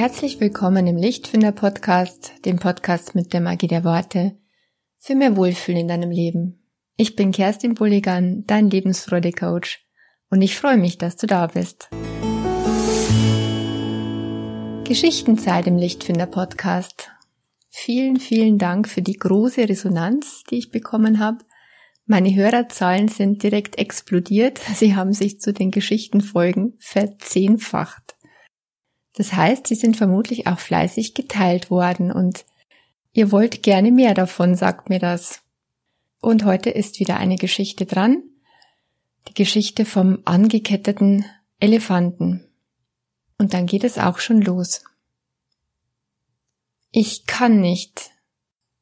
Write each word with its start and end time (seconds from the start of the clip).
Herzlich 0.00 0.40
willkommen 0.40 0.86
im 0.86 0.96
Lichtfinder 0.96 1.52
Podcast, 1.52 2.32
dem 2.46 2.58
Podcast 2.58 3.14
mit 3.14 3.34
der 3.34 3.42
Magie 3.42 3.66
der 3.66 3.84
Worte, 3.84 4.34
für 4.96 5.14
mehr 5.14 5.36
Wohlfühlen 5.36 5.82
in 5.82 5.88
deinem 5.88 6.10
Leben. 6.10 6.66
Ich 6.96 7.16
bin 7.16 7.32
Kerstin 7.32 7.74
Bulligan, 7.74 8.44
dein 8.46 8.70
Lebensfreude-Coach 8.70 9.86
und 10.30 10.40
ich 10.40 10.56
freue 10.56 10.78
mich, 10.78 10.96
dass 10.96 11.16
du 11.16 11.26
da 11.26 11.48
bist. 11.48 11.90
Geschichtenzeit 14.84 15.66
im 15.66 15.76
Lichtfinder 15.76 16.24
Podcast. 16.24 17.10
Vielen, 17.68 18.16
vielen 18.16 18.56
Dank 18.56 18.88
für 18.88 19.02
die 19.02 19.18
große 19.18 19.68
Resonanz, 19.68 20.44
die 20.48 20.56
ich 20.56 20.70
bekommen 20.70 21.18
habe. 21.18 21.44
Meine 22.06 22.34
Hörerzahlen 22.34 23.08
sind 23.08 23.42
direkt 23.42 23.76
explodiert. 23.76 24.60
Sie 24.74 24.96
haben 24.96 25.12
sich 25.12 25.42
zu 25.42 25.52
den 25.52 25.70
Geschichtenfolgen 25.70 26.78
verzehnfacht. 26.78 27.99
Das 29.14 29.32
heißt, 29.32 29.66
sie 29.66 29.74
sind 29.74 29.96
vermutlich 29.96 30.46
auch 30.46 30.60
fleißig 30.60 31.14
geteilt 31.14 31.70
worden 31.70 32.12
und 32.12 32.44
ihr 33.12 33.32
wollt 33.32 33.62
gerne 33.62 33.90
mehr 33.90 34.14
davon, 34.14 34.54
sagt 34.54 34.88
mir 34.88 34.98
das. 34.98 35.42
Und 36.20 36.44
heute 36.44 36.70
ist 36.70 37.00
wieder 37.00 37.16
eine 37.16 37.36
Geschichte 37.36 37.86
dran. 37.86 38.22
Die 39.28 39.34
Geschichte 39.34 39.84
vom 39.84 40.20
angeketteten 40.24 41.24
Elefanten. 41.58 42.46
Und 43.38 43.54
dann 43.54 43.66
geht 43.66 43.84
es 43.84 43.98
auch 43.98 44.18
schon 44.18 44.42
los. 44.42 44.84
Ich 46.90 47.26
kann 47.26 47.60
nicht. 47.60 48.10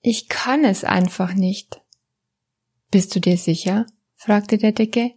Ich 0.00 0.28
kann 0.28 0.64
es 0.64 0.84
einfach 0.84 1.34
nicht. 1.34 1.80
Bist 2.90 3.14
du 3.14 3.20
dir 3.20 3.36
sicher? 3.36 3.86
fragte 4.16 4.58
der 4.58 4.72
Dicke. 4.72 5.12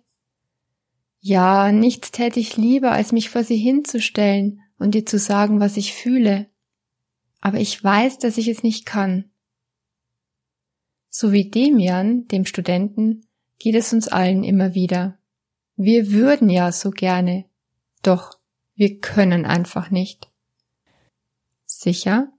Ja, 1.19 1.71
nichts 1.71 2.11
täte 2.11 2.39
ich 2.39 2.57
lieber, 2.57 2.91
als 2.91 3.11
mich 3.11 3.29
vor 3.29 3.43
sie 3.43 3.57
hinzustellen 3.57 4.59
und 4.81 4.95
dir 4.95 5.05
zu 5.05 5.17
sagen, 5.17 5.59
was 5.59 5.77
ich 5.77 5.93
fühle. 5.93 6.47
Aber 7.39 7.59
ich 7.59 7.81
weiß, 7.83 8.19
dass 8.19 8.37
ich 8.37 8.47
es 8.47 8.63
nicht 8.63 8.85
kann. 8.85 9.31
So 11.09 11.31
wie 11.31 11.49
Demian, 11.49 12.27
dem 12.27 12.45
Studenten, 12.45 13.25
geht 13.59 13.75
es 13.75 13.93
uns 13.93 14.07
allen 14.07 14.43
immer 14.43 14.73
wieder. 14.73 15.17
Wir 15.75 16.11
würden 16.11 16.49
ja 16.49 16.71
so 16.71 16.91
gerne, 16.91 17.45
doch 18.01 18.39
wir 18.75 18.99
können 18.99 19.45
einfach 19.45 19.91
nicht. 19.91 20.29
Sicher? 21.65 22.31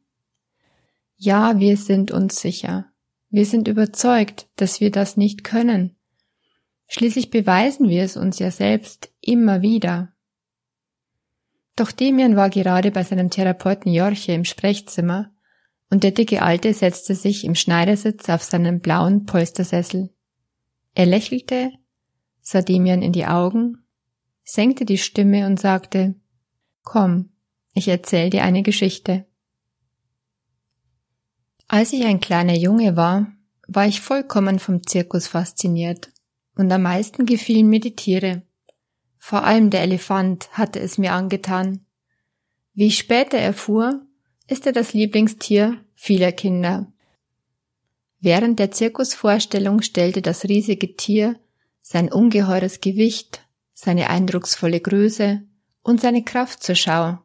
Ja, 1.16 1.58
wir 1.60 1.76
sind 1.76 2.10
uns 2.10 2.40
sicher. 2.40 2.86
Wir 3.30 3.46
sind 3.46 3.68
überzeugt, 3.68 4.48
dass 4.56 4.80
wir 4.80 4.90
das 4.90 5.16
nicht 5.16 5.44
können. 5.44 5.96
Schließlich 6.88 7.30
beweisen 7.30 7.88
wir 7.88 8.02
es 8.02 8.16
uns 8.16 8.38
ja 8.38 8.50
selbst 8.50 9.12
immer 9.20 9.62
wieder. 9.62 10.11
Doch 11.76 11.90
Demian 11.90 12.36
war 12.36 12.50
gerade 12.50 12.90
bei 12.90 13.02
seinem 13.02 13.30
Therapeuten 13.30 13.92
Jorche 13.92 14.32
im 14.32 14.44
Sprechzimmer 14.44 15.30
und 15.90 16.04
der 16.04 16.10
dicke 16.10 16.42
Alte 16.42 16.72
setzte 16.74 17.14
sich 17.14 17.44
im 17.44 17.54
Schneidersitz 17.54 18.28
auf 18.28 18.42
seinen 18.42 18.80
blauen 18.80 19.24
Polstersessel. 19.26 20.10
Er 20.94 21.06
lächelte, 21.06 21.72
sah 22.40 22.62
Demian 22.62 23.02
in 23.02 23.12
die 23.12 23.26
Augen, 23.26 23.78
senkte 24.44 24.84
die 24.84 24.98
Stimme 24.98 25.46
und 25.46 25.60
sagte, 25.60 26.14
Komm, 26.82 27.30
ich 27.74 27.88
erzähl 27.88 28.30
dir 28.30 28.42
eine 28.42 28.62
Geschichte. 28.62 29.26
Als 31.68 31.92
ich 31.92 32.04
ein 32.04 32.20
kleiner 32.20 32.54
Junge 32.54 32.96
war, 32.96 33.32
war 33.66 33.86
ich 33.86 34.00
vollkommen 34.00 34.58
vom 34.58 34.86
Zirkus 34.86 35.26
fasziniert 35.26 36.10
und 36.56 36.70
am 36.70 36.82
meisten 36.82 37.24
gefielen 37.24 37.68
mir 37.68 37.80
die 37.80 37.96
Tiere. 37.96 38.42
Vor 39.24 39.44
allem 39.44 39.70
der 39.70 39.82
Elefant 39.82 40.50
hatte 40.50 40.80
es 40.80 40.98
mir 40.98 41.12
angetan. 41.12 41.86
Wie 42.74 42.88
ich 42.88 42.98
später 42.98 43.38
erfuhr, 43.38 44.04
ist 44.48 44.66
er 44.66 44.72
das 44.72 44.94
Lieblingstier 44.94 45.78
vieler 45.94 46.32
Kinder. 46.32 46.92
Während 48.18 48.58
der 48.58 48.72
Zirkusvorstellung 48.72 49.80
stellte 49.80 50.22
das 50.22 50.42
riesige 50.46 50.96
Tier 50.96 51.38
sein 51.82 52.12
ungeheures 52.12 52.80
Gewicht, 52.80 53.46
seine 53.72 54.10
eindrucksvolle 54.10 54.80
Größe 54.80 55.42
und 55.82 56.00
seine 56.00 56.24
Kraft 56.24 56.64
zur 56.64 56.74
Schau. 56.74 57.20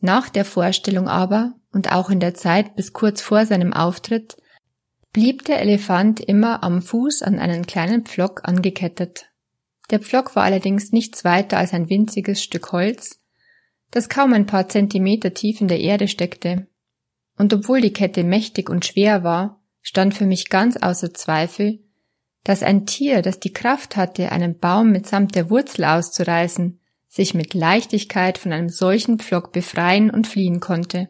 Nach 0.00 0.28
der 0.28 0.44
Vorstellung 0.44 1.08
aber 1.08 1.54
und 1.72 1.92
auch 1.92 2.10
in 2.10 2.20
der 2.20 2.34
Zeit 2.34 2.76
bis 2.76 2.92
kurz 2.92 3.22
vor 3.22 3.46
seinem 3.46 3.72
Auftritt 3.72 4.36
blieb 5.14 5.46
der 5.46 5.62
Elefant 5.62 6.20
immer 6.20 6.62
am 6.62 6.82
Fuß 6.82 7.22
an 7.22 7.38
einen 7.38 7.66
kleinen 7.66 8.04
Pflock 8.04 8.46
angekettet. 8.46 9.30
Der 9.90 10.00
Pflock 10.00 10.34
war 10.34 10.44
allerdings 10.44 10.92
nichts 10.92 11.24
weiter 11.24 11.58
als 11.58 11.72
ein 11.72 11.88
winziges 11.88 12.42
Stück 12.42 12.72
Holz, 12.72 13.20
das 13.90 14.08
kaum 14.08 14.32
ein 14.32 14.46
paar 14.46 14.68
Zentimeter 14.68 15.32
tief 15.32 15.60
in 15.60 15.68
der 15.68 15.80
Erde 15.80 16.08
steckte. 16.08 16.66
Und 17.38 17.52
obwohl 17.54 17.80
die 17.80 17.92
Kette 17.92 18.24
mächtig 18.24 18.68
und 18.68 18.84
schwer 18.84 19.22
war, 19.22 19.62
stand 19.82 20.14
für 20.14 20.26
mich 20.26 20.48
ganz 20.48 20.76
außer 20.76 21.14
Zweifel, 21.14 21.84
dass 22.42 22.62
ein 22.62 22.86
Tier, 22.86 23.22
das 23.22 23.40
die 23.40 23.52
Kraft 23.52 23.96
hatte, 23.96 24.32
einen 24.32 24.58
Baum 24.58 24.90
mitsamt 24.90 25.34
der 25.34 25.50
Wurzel 25.50 25.84
auszureißen, 25.84 26.80
sich 27.08 27.34
mit 27.34 27.54
Leichtigkeit 27.54 28.38
von 28.38 28.52
einem 28.52 28.68
solchen 28.68 29.18
Pflock 29.18 29.52
befreien 29.52 30.10
und 30.10 30.26
fliehen 30.26 30.60
konnte. 30.60 31.08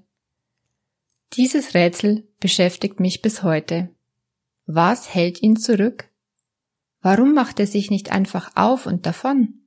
Dieses 1.35 1.75
Rätsel 1.75 2.29
beschäftigt 2.41 3.01
mich 3.01 3.23
bis 3.23 3.43
heute. 3.43 3.91
Was 4.67 5.15
hält 5.15 5.43
ihn 5.43 5.57
zurück? 5.57 6.09
Warum 7.07 7.35
macht 7.35 7.61
er 7.61 7.69
sich 7.69 7.89
nicht 7.89 8.11
einfach 8.11 8.51
auf 8.57 8.85
und 8.85 9.07
davon? 9.07 9.61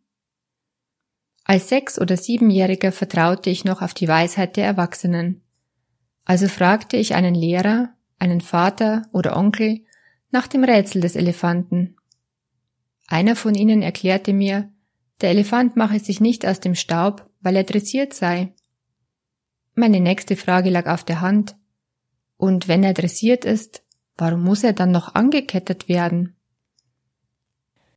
Als 1.45 1.69
Sechs- 1.69 1.97
oder 1.97 2.17
Siebenjähriger 2.17 2.91
vertraute 2.91 3.50
ich 3.50 3.63
noch 3.63 3.81
auf 3.81 3.94
die 3.94 4.09
Weisheit 4.09 4.57
der 4.57 4.66
Erwachsenen. 4.66 5.41
Also 6.25 6.50
fragte 6.50 6.97
ich 6.97 7.16
einen 7.16 7.35
Lehrer, 7.35 7.94
einen 8.17 8.41
Vater 8.41 9.03
oder 9.13 9.38
Onkel 9.38 9.85
nach 10.31 10.47
dem 10.47 10.66
Rätsel 10.66 11.00
des 11.01 11.16
Elefanten. 11.16 11.95
Einer 13.07 13.38
von 13.38 13.56
ihnen 13.56 13.83
erklärte 13.83 14.33
mir, 14.33 14.69
der 15.21 15.29
Elefant 15.29 15.77
mache 15.77 16.01
sich 16.01 16.19
nicht 16.19 16.45
aus 16.45 16.59
dem 16.59 16.75
Staub, 16.75 17.29
weil 17.39 17.56
er 17.56 17.63
dressiert 17.63 18.13
sei. 18.13 18.53
Meine 19.75 20.01
nächste 20.01 20.35
Frage 20.35 20.71
lag 20.71 20.88
auf 20.88 21.06
der 21.06 21.21
Hand. 21.21 21.56
Und 22.35 22.67
wenn 22.67 22.83
er 22.83 22.94
dressiert 22.94 23.45
ist, 23.45 23.81
warum 24.17 24.44
muss 24.44 24.66
er 24.66 24.73
dann 24.73 24.91
noch 24.91 25.16
angekettet 25.16 25.88
werden? 25.88 26.35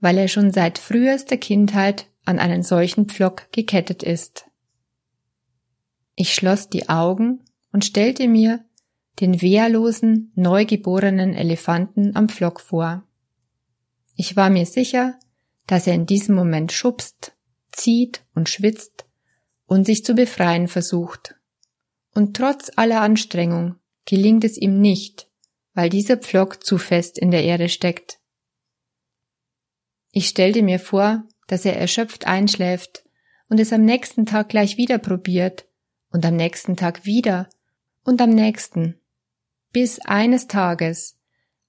weil 0.00 0.18
er 0.18 0.28
schon 0.28 0.52
seit 0.52 0.78
frühester 0.78 1.36
Kindheit 1.36 2.06
an 2.24 2.38
einen 2.38 2.62
solchen 2.62 3.06
Pflock 3.06 3.50
gekettet 3.52 4.02
ist. 4.02 4.46
Ich 6.14 6.34
schloss 6.34 6.68
die 6.68 6.88
Augen 6.88 7.44
und 7.72 7.84
stellte 7.84 8.28
mir 8.28 8.64
den 9.20 9.40
wehrlosen, 9.42 10.32
neugeborenen 10.34 11.34
Elefanten 11.34 12.14
am 12.14 12.28
Pflock 12.28 12.60
vor. 12.60 13.04
Ich 14.14 14.36
war 14.36 14.50
mir 14.50 14.66
sicher, 14.66 15.18
dass 15.66 15.86
er 15.86 15.94
in 15.94 16.06
diesem 16.06 16.34
Moment 16.34 16.72
schubst, 16.72 17.32
zieht 17.72 18.24
und 18.34 18.48
schwitzt 18.48 19.06
und 19.66 19.84
sich 19.84 20.04
zu 20.04 20.14
befreien 20.14 20.68
versucht. 20.68 21.36
Und 22.14 22.36
trotz 22.36 22.70
aller 22.76 23.00
Anstrengung 23.00 23.76
gelingt 24.04 24.44
es 24.44 24.56
ihm 24.56 24.80
nicht, 24.80 25.28
weil 25.74 25.88
dieser 25.90 26.16
Pflock 26.16 26.64
zu 26.64 26.78
fest 26.78 27.18
in 27.18 27.30
der 27.30 27.44
Erde 27.44 27.68
steckt. 27.68 28.17
Ich 30.10 30.28
stellte 30.28 30.62
mir 30.62 30.78
vor, 30.78 31.24
dass 31.46 31.64
er 31.64 31.76
erschöpft 31.76 32.26
einschläft 32.26 33.04
und 33.48 33.60
es 33.60 33.72
am 33.72 33.84
nächsten 33.84 34.26
Tag 34.26 34.48
gleich 34.48 34.76
wieder 34.76 34.98
probiert 34.98 35.66
und 36.10 36.24
am 36.24 36.36
nächsten 36.36 36.76
Tag 36.76 37.04
wieder 37.04 37.48
und 38.04 38.20
am 38.20 38.30
nächsten, 38.30 39.00
bis 39.72 40.00
eines 40.00 40.46
Tages, 40.46 41.18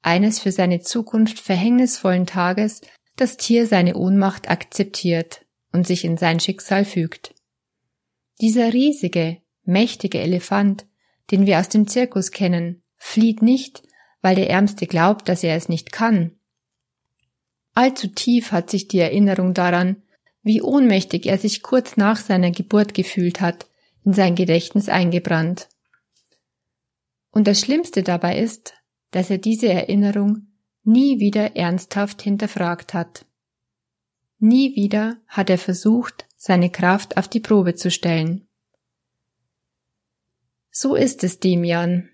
eines 0.01 0.39
für 0.39 0.51
seine 0.51 0.79
Zukunft 0.79 1.39
verhängnisvollen 1.39 2.25
Tages, 2.25 2.81
das 3.15 3.37
Tier 3.37 3.67
seine 3.67 3.95
Ohnmacht 3.95 4.49
akzeptiert 4.49 5.45
und 5.73 5.85
sich 5.85 6.05
in 6.05 6.17
sein 6.17 6.39
Schicksal 6.39 6.85
fügt. 6.85 7.33
Dieser 8.39 8.71
riesige, 8.71 9.41
mächtige 9.63 10.19
Elefant, 10.19 10.85
den 11.31 11.45
wir 11.45 11.59
aus 11.59 11.69
dem 11.69 11.87
Zirkus 11.87 12.31
kennen, 12.31 12.81
flieht 12.95 13.41
nicht, 13.41 13.83
weil 14.21 14.35
der 14.35 14.49
Ärmste 14.49 14.87
glaubt, 14.87 15.27
dass 15.27 15.43
er 15.43 15.55
es 15.55 15.69
nicht 15.69 15.91
kann, 15.91 16.38
Allzu 17.79 18.09
tief 18.09 18.51
hat 18.51 18.69
sich 18.69 18.89
die 18.89 18.99
Erinnerung 18.99 19.53
daran, 19.53 20.03
wie 20.43 20.61
ohnmächtig 20.61 21.27
er 21.27 21.37
sich 21.37 21.63
kurz 21.63 21.95
nach 21.95 22.17
seiner 22.17 22.51
Geburt 22.51 22.93
gefühlt 22.93 23.39
hat, 23.39 23.69
in 24.03 24.11
sein 24.11 24.35
Gedächtnis 24.35 24.89
eingebrannt. 24.89 25.69
Und 27.31 27.47
das 27.47 27.61
Schlimmste 27.61 28.03
dabei 28.03 28.37
ist, 28.37 28.73
dass 29.11 29.29
er 29.29 29.37
diese 29.37 29.69
Erinnerung 29.69 30.47
nie 30.83 31.21
wieder 31.21 31.55
ernsthaft 31.55 32.21
hinterfragt 32.21 32.93
hat. 32.93 33.25
Nie 34.39 34.75
wieder 34.75 35.15
hat 35.25 35.49
er 35.49 35.57
versucht, 35.57 36.27
seine 36.35 36.69
Kraft 36.69 37.15
auf 37.15 37.29
die 37.29 37.39
Probe 37.39 37.75
zu 37.75 37.89
stellen. 37.91 38.45
So 40.69 40.95
ist 40.95 41.23
es, 41.23 41.39
Demian. 41.39 42.09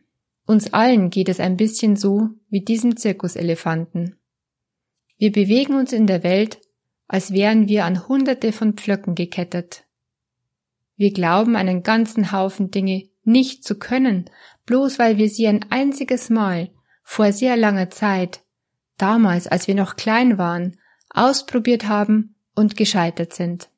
Uns 0.46 0.74
allen 0.74 1.10
geht 1.10 1.28
es 1.28 1.40
ein 1.40 1.58
bisschen 1.58 1.96
so 1.96 2.30
wie 2.50 2.62
diesem 2.62 2.98
Zirkuselefanten. 2.98 4.20
Wir 5.18 5.32
bewegen 5.32 5.76
uns 5.76 5.94
in 5.94 6.08
der 6.08 6.24
Welt, 6.24 6.60
als 7.08 7.32
wären 7.32 7.68
wir 7.68 7.86
an 7.86 8.08
hunderte 8.08 8.52
von 8.52 8.74
Pflöcken 8.74 9.16
gekettet. 9.16 9.86
Wir 10.98 11.12
glauben 11.12 11.56
einen 11.56 11.84
ganzen 11.84 12.32
Haufen 12.32 12.72
Dinge 12.72 13.10
nicht 13.24 13.64
zu 13.64 13.78
können, 13.78 14.30
bloß 14.66 15.00
weil 15.00 15.18
wir 15.18 15.30
sie 15.30 15.48
ein 15.48 15.66
einziges 15.72 16.30
Mal 16.30 16.70
vor 17.04 17.32
sehr 17.32 17.58
langer 17.58 17.90
Zeit, 17.90 18.42
damals 18.98 19.48
als 19.48 19.68
wir 19.68 19.76
noch 19.76 19.96
klein 19.96 20.38
waren, 20.38 20.80
ausprobiert 21.10 21.88
haben 21.88 22.36
und 22.56 22.78
gescheitert 22.78 23.34
sind. 23.34 23.70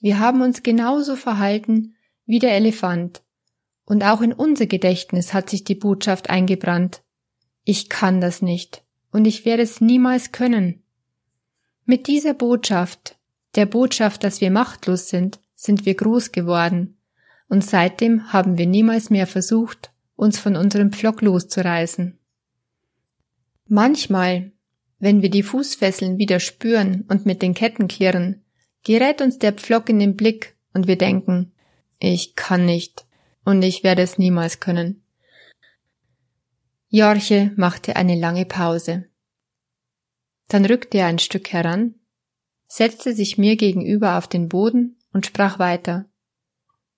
Wir 0.00 0.18
haben 0.18 0.42
uns 0.42 0.62
genauso 0.62 1.16
verhalten 1.16 1.96
wie 2.26 2.38
der 2.38 2.54
Elefant, 2.54 3.22
und 3.84 4.04
auch 4.04 4.20
in 4.20 4.32
unser 4.32 4.66
Gedächtnis 4.66 5.32
hat 5.32 5.48
sich 5.48 5.64
die 5.64 5.76
Botschaft 5.76 6.28
eingebrannt. 6.28 7.02
Ich 7.64 7.88
kann 7.88 8.20
das 8.20 8.42
nicht, 8.42 8.84
und 9.10 9.26
ich 9.26 9.44
werde 9.44 9.62
es 9.62 9.80
niemals 9.80 10.32
können. 10.32 10.82
Mit 11.84 12.06
dieser 12.06 12.34
Botschaft, 12.34 13.16
der 13.54 13.66
Botschaft, 13.66 14.24
dass 14.24 14.40
wir 14.40 14.50
machtlos 14.50 15.08
sind, 15.08 15.40
sind 15.54 15.86
wir 15.86 15.94
groß 15.94 16.32
geworden, 16.32 16.98
und 17.48 17.64
seitdem 17.64 18.32
haben 18.32 18.58
wir 18.58 18.66
niemals 18.66 19.10
mehr 19.10 19.26
versucht, 19.26 19.90
uns 20.16 20.38
von 20.38 20.56
unserem 20.56 20.92
Pflock 20.92 21.22
loszureißen. 21.22 22.18
Manchmal, 23.68 24.52
wenn 24.98 25.22
wir 25.22 25.30
die 25.30 25.42
Fußfesseln 25.42 26.18
wieder 26.18 26.40
spüren 26.40 27.04
und 27.08 27.26
mit 27.26 27.42
den 27.42 27.54
Ketten 27.54 27.88
klirren, 27.88 28.44
gerät 28.82 29.20
uns 29.20 29.38
der 29.38 29.52
Pflock 29.52 29.88
in 29.88 29.98
den 29.98 30.16
Blick 30.16 30.56
und 30.72 30.86
wir 30.86 30.96
denken, 30.96 31.52
ich 31.98 32.34
kann 32.34 32.66
nicht 32.66 33.06
und 33.44 33.62
ich 33.62 33.84
werde 33.84 34.02
es 34.02 34.18
niemals 34.18 34.60
können. 34.60 35.02
Jorche 36.96 37.52
machte 37.56 37.96
eine 37.96 38.14
lange 38.14 38.46
Pause. 38.46 39.04
Dann 40.48 40.64
rückte 40.64 40.96
er 40.96 41.08
ein 41.08 41.18
Stück 41.18 41.52
heran, 41.52 41.94
setzte 42.68 43.12
sich 43.12 43.36
mir 43.36 43.56
gegenüber 43.56 44.16
auf 44.16 44.28
den 44.28 44.48
Boden 44.48 44.96
und 45.12 45.26
sprach 45.26 45.58
weiter. 45.58 46.06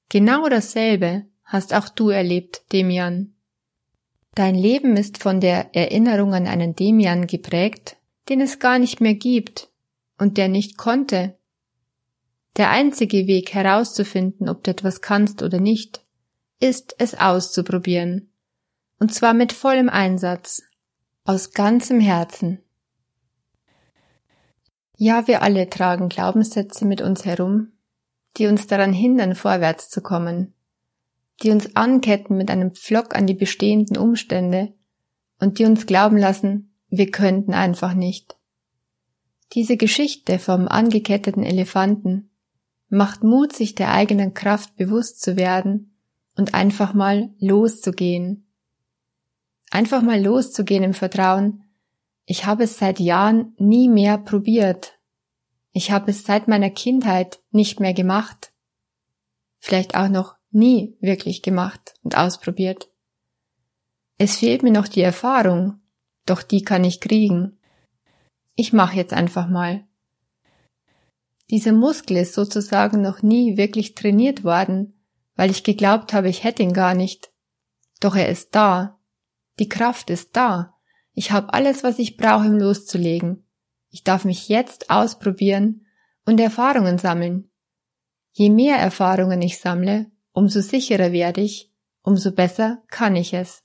Genau 0.09 0.49
dasselbe 0.49 1.27
hast 1.43 1.75
auch 1.75 1.89
du 1.89 2.11
erlebt, 2.11 2.62
Demian. 2.73 3.35
Dein 4.37 4.55
Leben 4.55 4.97
ist 4.97 5.21
von 5.21 5.41
der 5.41 5.75
Erinnerung 5.75 6.33
an 6.33 6.47
einen 6.47 6.77
Demian 6.77 7.27
geprägt, 7.27 7.97
den 8.29 8.41
es 8.41 8.61
gar 8.61 8.79
nicht 8.79 9.01
mehr 9.01 9.15
gibt 9.15 9.69
und 10.17 10.37
der 10.37 10.47
nicht 10.47 10.79
konnte. 10.79 11.37
Der 12.56 12.71
einzige 12.71 13.27
Weg 13.27 13.53
herauszufinden, 13.53 14.49
ob 14.49 14.62
du 14.62 14.71
etwas 14.71 15.01
kannst 15.01 15.43
oder 15.43 15.59
nicht, 15.59 16.05
ist 16.61 16.94
es 16.99 17.15
auszuprobieren. 17.15 18.28
Und 18.99 19.15
zwar 19.15 19.35
mit 19.35 19.53
vollem 19.53 19.89
Einsatz, 19.89 20.62
aus 21.25 21.53
ganzem 21.53 22.00
Herzen. 22.00 22.61
Ja, 24.97 25.29
wir 25.29 25.43
alle 25.43 25.71
tragen 25.71 26.09
Glaubenssätze 26.09 26.85
mit 26.85 27.00
uns 27.00 27.25
herum, 27.25 27.73
die 28.37 28.47
uns 28.47 28.67
daran 28.67 28.93
hindern, 28.93 29.37
vorwärts 29.37 29.91
zu 29.91 30.00
kommen, 30.00 30.55
die 31.43 31.50
uns 31.50 31.77
anketten 31.77 32.37
mit 32.37 32.50
einem 32.50 32.75
Pflock 32.75 33.15
an 33.15 33.27
die 33.27 33.35
bestehenden 33.35 33.97
Umstände 33.97 34.75
und 35.39 35.59
die 35.59 35.67
uns 35.67 35.87
glauben 35.87 36.17
lassen, 36.17 36.75
wir 36.89 37.11
könnten 37.11 37.55
einfach 37.55 37.94
nicht. 37.94 38.37
Diese 39.53 39.77
Geschichte 39.77 40.39
vom 40.39 40.67
angeketteten 40.67 41.44
Elefanten 41.44 42.31
macht 42.89 43.23
Mut, 43.23 43.53
sich 43.53 43.75
der 43.75 43.93
eigenen 43.93 44.35
Kraft 44.35 44.77
bewusst 44.77 45.21
zu 45.21 45.37
werden 45.37 45.97
und 46.37 46.55
einfach 46.55 46.94
mal 46.94 47.31
loszugehen. 47.39 48.48
Einfach 49.70 50.03
mal 50.03 50.23
loszugehen 50.23 50.82
im 50.82 50.94
Vertrauen, 50.94 51.65
ich 52.31 52.44
habe 52.44 52.65
es 52.65 52.76
seit 52.76 53.00
Jahren 53.00 53.55
nie 53.56 53.88
mehr 53.88 54.19
probiert. 54.19 54.99
Ich 55.73 55.91
habe 55.91 56.11
es 56.11 56.25
seit 56.25 56.47
meiner 56.47 56.69
Kindheit 56.69 57.41
nicht 57.53 57.81
mehr 57.81 57.94
gemacht. 57.94 58.53
Vielleicht 59.61 59.97
auch 59.97 60.09
noch 60.09 60.37
nie 60.50 60.99
wirklich 61.00 61.41
gemacht 61.41 61.94
und 62.03 62.19
ausprobiert. 62.19 62.91
Es 64.19 64.37
fehlt 64.37 64.62
mir 64.62 64.73
noch 64.73 64.88
die 64.88 65.00
Erfahrung, 65.00 65.81
doch 66.26 66.43
die 66.43 66.62
kann 66.62 66.85
ich 66.85 67.00
kriegen. 67.00 67.59
Ich 68.56 68.75
mache 68.75 68.97
jetzt 68.97 69.15
einfach 69.15 69.49
mal. 69.49 69.87
Dieser 71.50 71.73
Muskel 71.73 72.19
ist 72.19 72.35
sozusagen 72.35 73.00
noch 73.00 73.23
nie 73.23 73.56
wirklich 73.56 73.94
trainiert 73.94 74.44
worden, 74.44 75.03
weil 75.35 75.50
ich 75.50 75.65
geglaubt 75.65 76.12
habe, 76.12 76.29
ich 76.29 76.44
hätte 76.44 76.62
ihn 76.62 76.75
gar 76.75 76.94
nicht. 76.94 77.31
Doch 78.00 78.17
er 78.17 78.29
ist 78.29 78.55
da. 78.55 78.98
Die 79.58 79.69
Kraft 79.69 80.10
ist 80.10 80.37
da. 80.37 80.75
Ich 81.12 81.32
habe 81.32 81.52
alles, 81.52 81.82
was 81.82 81.99
ich 81.99 82.16
brauche, 82.16 82.49
um 82.49 82.58
loszulegen. 82.58 83.44
Ich 83.90 84.05
darf 84.05 84.25
mich 84.25 84.49
jetzt 84.49 84.90
ausprobieren 84.90 85.87
und 86.26 86.38
Erfahrungen 86.38 86.99
sammeln. 86.99 87.50
Je 88.32 88.50
mehr 88.50 88.76
Erfahrungen 88.76 89.43
ich 89.43 89.58
sammle, 89.58 90.10
umso 90.32 90.60
sicherer 90.60 91.10
werde 91.10 91.40
ich, 91.40 91.72
umso 92.02 92.32
besser 92.32 92.82
kann 92.88 93.16
ich 93.16 93.34
es. 93.34 93.64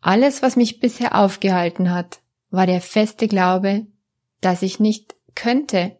Alles, 0.00 0.42
was 0.42 0.56
mich 0.56 0.80
bisher 0.80 1.14
aufgehalten 1.16 1.92
hat, 1.92 2.20
war 2.50 2.66
der 2.66 2.80
feste 2.80 3.28
Glaube, 3.28 3.86
dass 4.40 4.62
ich 4.62 4.80
nicht 4.80 5.16
könnte. 5.34 5.98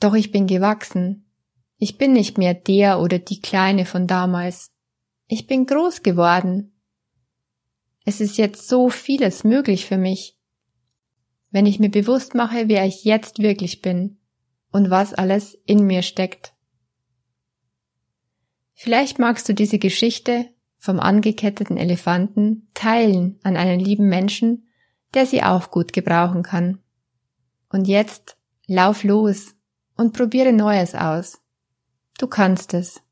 Doch 0.00 0.14
ich 0.14 0.30
bin 0.30 0.46
gewachsen. 0.46 1.30
Ich 1.76 1.96
bin 1.96 2.12
nicht 2.12 2.38
mehr 2.38 2.54
der 2.54 3.00
oder 3.00 3.18
die 3.18 3.40
Kleine 3.40 3.86
von 3.86 4.06
damals. 4.06 4.72
Ich 5.26 5.46
bin 5.46 5.66
groß 5.66 6.02
geworden. 6.02 6.77
Es 8.08 8.22
ist 8.22 8.38
jetzt 8.38 8.68
so 8.68 8.88
vieles 8.88 9.44
möglich 9.44 9.84
für 9.84 9.98
mich. 9.98 10.34
Wenn 11.50 11.66
ich 11.66 11.78
mir 11.78 11.90
bewusst 11.90 12.34
mache, 12.34 12.66
wer 12.66 12.86
ich 12.86 13.04
jetzt 13.04 13.40
wirklich 13.40 13.82
bin 13.82 14.16
und 14.72 14.88
was 14.88 15.12
alles 15.12 15.58
in 15.66 15.86
mir 15.86 16.00
steckt. 16.00 16.54
Vielleicht 18.72 19.18
magst 19.18 19.46
du 19.46 19.52
diese 19.52 19.78
Geschichte 19.78 20.46
vom 20.78 21.00
angeketteten 21.00 21.76
Elefanten 21.76 22.70
teilen 22.72 23.38
an 23.42 23.58
einen 23.58 23.78
lieben 23.78 24.08
Menschen, 24.08 24.68
der 25.12 25.26
sie 25.26 25.42
auch 25.42 25.70
gut 25.70 25.92
gebrauchen 25.92 26.42
kann. 26.42 26.78
Und 27.68 27.88
jetzt 27.88 28.38
lauf 28.66 29.04
los 29.04 29.54
und 29.98 30.14
probiere 30.14 30.54
Neues 30.54 30.94
aus. 30.94 31.42
Du 32.16 32.26
kannst 32.26 32.72
es. 32.72 33.02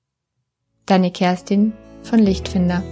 Deine 0.86 1.10
Kerstin 1.10 1.74
von 2.02 2.18
Lichtfinder. 2.18 2.82